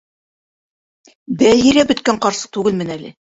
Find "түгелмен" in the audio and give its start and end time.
2.59-2.93